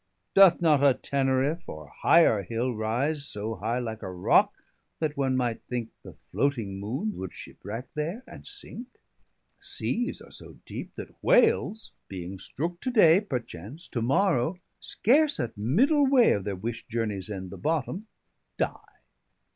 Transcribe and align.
285 0.33 0.51
Doth 0.51 0.61
not 0.63 0.83
a 0.83 0.97
Tenarif, 0.99 1.69
or 1.69 1.85
higher 1.99 2.41
Hill 2.41 2.73
Rise 2.73 3.23
so 3.27 3.53
high 3.53 3.77
like 3.77 4.01
a 4.01 4.11
Rocke, 4.11 4.63
that 4.99 5.15
one 5.15 5.37
might 5.37 5.61
thinke 5.69 5.91
The 6.01 6.13
floating 6.13 6.79
Moone 6.81 7.13
would 7.15 7.29
shipwracke 7.33 7.89
there, 7.93 8.23
and 8.25 8.43
sinke? 8.43 8.97
Seas 9.59 10.19
are 10.19 10.31
so 10.31 10.57
deepe, 10.65 10.95
that 10.95 11.23
Whales 11.23 11.91
being 12.07 12.39
strooke 12.39 12.79
to 12.79 12.89
day, 12.89 13.21
Perchance 13.21 13.87
to 13.89 14.01
morrow, 14.01 14.57
scarse 14.79 15.39
at 15.39 15.55
middle 15.55 16.07
way 16.07 16.29
290 16.31 16.31
Of 16.37 16.43
their 16.45 16.55
wish'd 16.55 16.89
journies 16.89 17.29
end, 17.29 17.51
the 17.51 17.59
bottome, 17.59 18.07
die. 18.57 18.81